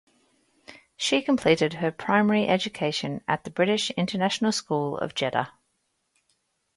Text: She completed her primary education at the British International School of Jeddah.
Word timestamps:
She 0.97 1.21
completed 1.21 1.73
her 1.73 1.91
primary 1.91 2.47
education 2.47 3.23
at 3.27 3.43
the 3.43 3.51
British 3.51 3.91
International 3.91 4.51
School 4.51 4.97
of 4.97 5.13
Jeddah. 5.13 5.51